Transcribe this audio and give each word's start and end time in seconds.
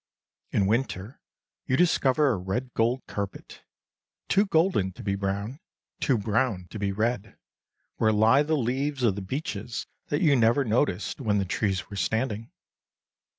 In 0.49 0.65
winter 0.65 1.21
you 1.67 1.77
discover 1.77 2.29
a 2.31 2.37
red 2.37 2.73
gold 2.73 3.03
carpet—too 3.07 4.47
golden 4.47 4.93
to 4.93 5.03
be 5.03 5.13
brown, 5.13 5.59
too 5.99 6.17
brown 6.17 6.65
to 6.71 6.79
be 6.79 6.91
red—where 6.91 8.11
lie 8.11 8.41
the 8.41 8.57
leaves 8.57 9.03
of 9.03 9.13
the 9.13 9.21
beeches 9.21 9.85
that 10.07 10.23
you 10.23 10.35
never 10.35 10.65
noticed 10.65 11.21
when 11.21 11.37
the 11.37 11.45
trees 11.45 11.91
were 11.91 11.97
standing. 11.97 12.49